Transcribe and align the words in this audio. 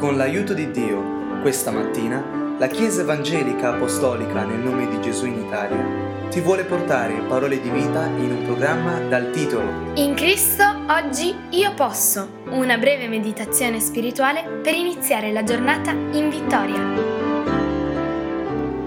Con 0.00 0.16
l'aiuto 0.16 0.54
di 0.54 0.70
Dio, 0.70 1.42
questa 1.42 1.70
mattina, 1.70 2.56
la 2.56 2.68
Chiesa 2.68 3.02
Evangelica 3.02 3.74
Apostolica 3.74 4.46
nel 4.46 4.60
nome 4.60 4.88
di 4.88 4.98
Gesù 4.98 5.26
in 5.26 5.44
Italia 5.44 6.30
ti 6.30 6.40
vuole 6.40 6.64
portare 6.64 7.20
parole 7.28 7.60
di 7.60 7.68
vita 7.68 8.06
in 8.06 8.30
un 8.30 8.44
programma 8.46 8.98
dal 8.98 9.30
titolo 9.30 9.92
In 9.96 10.14
Cristo 10.14 10.64
oggi 10.88 11.34
io 11.50 11.74
posso, 11.74 12.44
una 12.46 12.78
breve 12.78 13.08
meditazione 13.08 13.78
spirituale 13.78 14.60
per 14.62 14.72
iniziare 14.72 15.32
la 15.32 15.44
giornata 15.44 15.90
in 15.90 16.30
vittoria. 16.30 16.80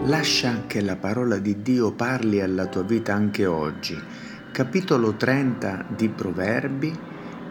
Lascia 0.05 0.64
che 0.66 0.82
la 0.82 0.95
parola 0.95 1.38
di 1.38 1.61
Dio 1.61 1.91
parli 1.91 2.41
alla 2.41 2.66
tua 2.66 2.82
vita 2.82 3.14
anche 3.14 3.45
oggi. 3.45 3.95
Capitolo 4.52 5.14
30 5.14 5.86
di 5.89 6.09
Proverbi, 6.09 6.91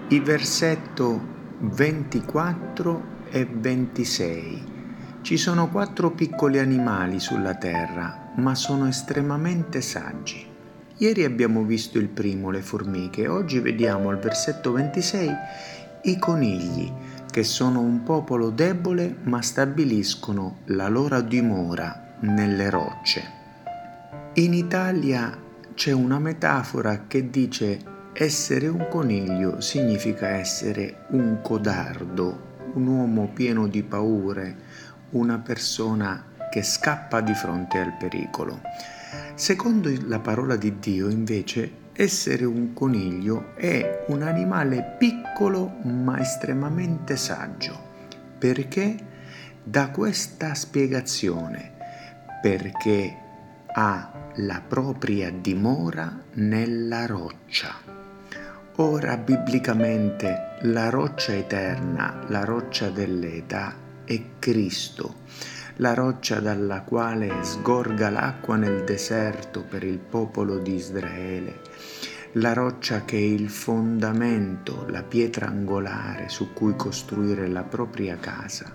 il 0.09 0.23
versetto 0.25 1.21
24 1.61 3.21
e 3.33 3.47
26. 3.51 4.63
Ci 5.23 5.37
sono 5.37 5.71
quattro 5.71 6.11
piccoli 6.11 6.59
animali 6.59 7.19
sulla 7.19 7.55
terra, 7.55 8.33
ma 8.37 8.55
sono 8.55 8.87
estremamente 8.87 9.81
saggi. 9.81 10.47
Ieri 10.99 11.25
abbiamo 11.25 11.65
visto 11.65 11.99
il 11.99 12.09
primo, 12.09 12.51
le 12.51 12.61
formiche, 12.61 13.27
oggi 13.27 13.59
vediamo 13.59 14.11
al 14.11 14.19
versetto 14.19 14.73
26 14.73 15.31
i 16.03 16.19
conigli, 16.19 16.93
che 17.31 17.43
sono 17.43 17.81
un 17.81 18.03
popolo 18.03 18.51
debole 18.51 19.17
ma 19.23 19.41
stabiliscono 19.41 20.59
la 20.67 20.89
loro 20.89 21.21
dimora 21.23 22.17
nelle 22.21 22.69
rocce. 22.69 23.23
In 24.35 24.53
Italia 24.53 25.37
c'è 25.75 25.93
una 25.93 26.19
metafora 26.19 27.05
che 27.07 27.31
dice 27.31 27.79
essere 28.13 28.69
un 28.69 28.89
coniglio 28.91 29.61
significa 29.61 30.29
essere 30.29 31.07
un 31.11 31.41
codardo, 31.43 32.52
un 32.75 32.87
uomo 32.87 33.29
pieno 33.33 33.67
di 33.67 33.83
paure, 33.83 34.57
una 35.11 35.39
persona 35.39 36.25
che 36.51 36.63
scappa 36.63 37.21
di 37.21 37.35
fronte 37.35 37.79
al 37.79 37.97
pericolo. 37.99 38.61
Secondo 39.35 39.91
la 40.07 40.19
parola 40.19 40.57
di 40.57 40.79
Dio, 40.79 41.09
invece, 41.09 41.81
essere 41.93 42.45
un 42.45 42.73
coniglio 42.73 43.55
è 43.55 44.05
un 44.09 44.23
animale 44.23 44.97
piccolo 44.99 45.79
ma 45.83 46.19
estremamente 46.19 47.17
saggio. 47.17 47.91
Perché? 48.39 49.11
Da 49.63 49.91
questa 49.91 50.55
spiegazione, 50.55 51.73
perché 52.41 53.17
ha 53.75 54.13
la 54.37 54.61
propria 54.67 55.31
dimora 55.31 56.21
nella 56.33 57.07
roccia. 57.07 58.02
Ora 58.77 59.19
biblicamente 59.19 60.57
la 60.63 60.89
roccia 60.89 61.35
eterna, 61.35 62.25
la 62.29 62.43
roccia 62.45 62.89
dell'età 62.89 63.75
è 64.03 64.19
Cristo, 64.39 65.17
la 65.77 65.93
roccia 65.93 66.41
dalla 66.41 66.81
quale 66.81 67.45
sgorga 67.45 68.09
l'acqua 68.09 68.57
nel 68.57 68.83
deserto 68.85 69.63
per 69.63 69.85
il 69.85 69.99
popolo 69.99 70.57
di 70.57 70.75
Israele, 70.75 71.61
la 72.33 72.55
roccia 72.55 73.05
che 73.05 73.19
è 73.19 73.21
il 73.21 73.51
fondamento, 73.51 74.87
la 74.89 75.03
pietra 75.03 75.49
angolare 75.49 76.31
su 76.31 76.55
cui 76.55 76.75
costruire 76.75 77.49
la 77.49 77.65
propria 77.65 78.17
casa 78.17 78.73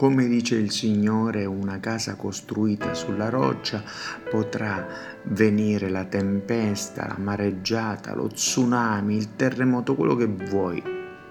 come 0.00 0.26
dice 0.28 0.54
il 0.54 0.70
Signore, 0.70 1.44
una 1.44 1.78
casa 1.78 2.14
costruita 2.14 2.94
sulla 2.94 3.28
roccia 3.28 3.82
potrà 4.30 4.86
venire 5.24 5.90
la 5.90 6.06
tempesta, 6.06 7.06
la 7.06 7.18
mareggiata, 7.18 8.14
lo 8.14 8.28
tsunami, 8.28 9.14
il 9.14 9.36
terremoto, 9.36 9.94
quello 9.94 10.16
che 10.16 10.24
vuoi, 10.24 10.82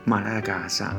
ma 0.03 0.21
la 0.21 0.39
casa 0.41 0.95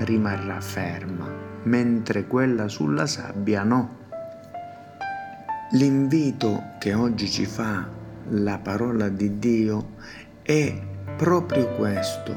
rimarrà 0.00 0.60
ferma, 0.60 1.26
mentre 1.62 2.26
quella 2.26 2.68
sulla 2.68 3.06
sabbia 3.06 3.62
no. 3.62 3.96
L'invito 5.70 6.72
che 6.78 6.92
oggi 6.92 7.30
ci 7.30 7.46
fa 7.46 7.88
la 8.28 8.58
parola 8.58 9.08
di 9.08 9.38
Dio 9.38 9.92
è 10.42 10.78
proprio 11.16 11.68
questo, 11.76 12.36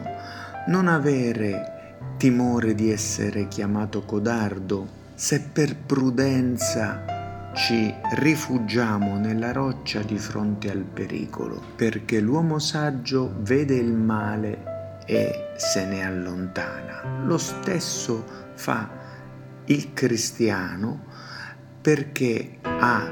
non 0.68 0.88
avere 0.88 1.78
timore 2.19 2.75
di 2.75 2.91
essere 2.91 3.47
chiamato 3.47 4.02
codardo, 4.02 4.88
se 5.16 5.40
per 5.40 5.78
prudenza 5.78 7.52
ci 7.56 7.96
rifugiamo 8.16 9.18
nella 9.18 9.53
roccia 9.53 10.02
di 10.02 10.18
fronte 10.18 10.69
al 10.69 10.84
pericolo, 10.84 11.62
perché 11.78 12.19
l'uomo 12.19 12.59
saggio 12.59 13.35
vede 13.40 13.75
il 13.75 13.94
male 13.94 15.00
e 15.06 15.53
se 15.56 15.85
ne 15.85 16.06
allontana. 16.06 17.24
Lo 17.24 17.38
stesso 17.38 18.25
fa 18.53 18.90
il 19.68 19.94
cristiano 19.94 21.06
perché 21.79 22.58
ha 22.62 23.09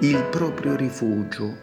il 0.00 0.24
proprio 0.30 0.76
rifugio, 0.76 1.56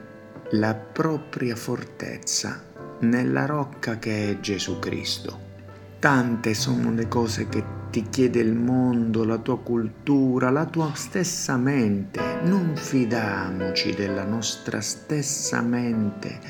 la 0.53 0.73
propria 0.73 1.56
fortezza 1.56 2.63
nella 3.01 3.45
rocca 3.45 4.00
che 4.00 4.31
è 4.31 4.39
Gesù 4.39 4.79
Cristo. 4.79 5.43
Tante 6.03 6.53
sono 6.53 6.91
le 6.91 7.08
cose 7.08 7.47
che 7.47 7.64
ti 7.90 8.09
chiede 8.09 8.41
il 8.41 8.56
mondo, 8.56 9.24
la 9.24 9.38
tua 9.38 9.58
cultura, 9.58 10.50
la 10.50 10.66
tua 10.66 10.91
stessa 10.96 11.56
mente. 11.56 12.19
Non 12.44 12.75
fidiamoci 12.75 13.94
della 13.94 14.25
nostra 14.25 14.81
stessa 14.81 15.62
mente, 15.62 16.42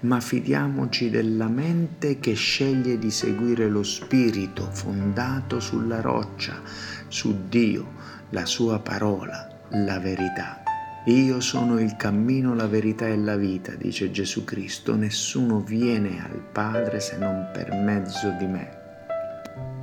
ma 0.00 0.20
fidiamoci 0.20 1.10
della 1.10 1.48
mente 1.48 2.18
che 2.18 2.32
sceglie 2.32 2.98
di 2.98 3.10
seguire 3.10 3.68
lo 3.68 3.82
spirito 3.82 4.70
fondato 4.72 5.60
sulla 5.60 6.00
roccia, 6.00 6.62
su 7.08 7.46
Dio, 7.46 7.92
la 8.30 8.46
sua 8.46 8.78
parola, 8.78 9.66
la 9.72 9.98
verità. 9.98 10.62
Io 11.08 11.40
sono 11.40 11.78
il 11.78 11.94
cammino, 11.96 12.54
la 12.54 12.68
verità 12.68 13.06
e 13.06 13.18
la 13.18 13.36
vita, 13.36 13.74
dice 13.74 14.10
Gesù 14.10 14.44
Cristo. 14.44 14.96
Nessuno 14.96 15.60
viene 15.60 16.24
al 16.24 16.40
Padre 16.40 17.00
se 17.00 17.18
non 17.18 17.50
per 17.52 17.70
mezzo 17.70 18.30
di 18.38 18.46
me. 18.46 18.82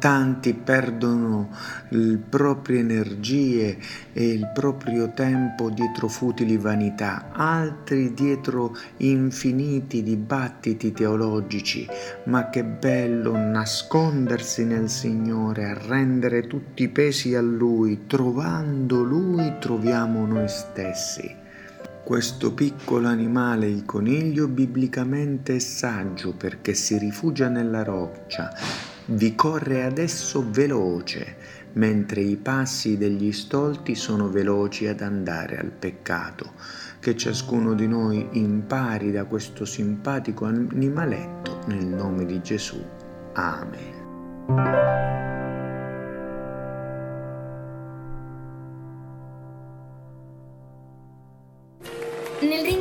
Tanti 0.01 0.55
perdono 0.55 1.49
le 1.89 2.17
proprie 2.17 2.79
energie 2.79 3.77
e 4.13 4.29
il 4.29 4.49
proprio 4.51 5.11
tempo 5.13 5.69
dietro 5.69 6.07
futili 6.07 6.57
vanità, 6.57 7.29
altri 7.31 8.11
dietro 8.15 8.75
infiniti 8.97 10.01
dibattiti 10.01 10.91
teologici, 10.91 11.87
ma 12.23 12.49
che 12.49 12.63
bello 12.63 13.37
nascondersi 13.37 14.65
nel 14.65 14.89
Signore, 14.89 15.65
arrendere 15.65 16.47
tutti 16.47 16.81
i 16.81 16.89
pesi 16.89 17.35
a 17.35 17.41
Lui, 17.41 18.07
trovando 18.07 19.03
Lui 19.03 19.53
troviamo 19.59 20.25
noi 20.25 20.47
stessi. 20.47 21.31
Questo 22.03 22.55
piccolo 22.55 23.07
animale, 23.07 23.67
il 23.67 23.85
coniglio, 23.85 24.47
biblicamente 24.47 25.57
è 25.57 25.59
saggio 25.59 26.33
perché 26.33 26.73
si 26.73 26.97
rifugia 26.97 27.49
nella 27.49 27.83
roccia, 27.83 28.51
vi 29.05 29.35
corre 29.35 29.83
adesso 29.83 30.45
veloce, 30.49 31.35
mentre 31.73 32.21
i 32.21 32.37
passi 32.37 32.97
degli 32.97 33.31
stolti 33.31 33.95
sono 33.95 34.29
veloci 34.29 34.87
ad 34.87 35.01
andare 35.01 35.57
al 35.57 35.71
peccato. 35.71 36.53
Che 36.99 37.15
ciascuno 37.15 37.73
di 37.73 37.87
noi 37.87 38.27
impari 38.33 39.11
da 39.11 39.25
questo 39.25 39.65
simpatico 39.65 40.45
animaletto 40.45 41.61
nel 41.67 41.85
nome 41.85 42.25
di 42.25 42.41
Gesù. 42.41 42.79
Amen. 43.33 43.99
Nel 52.41 52.80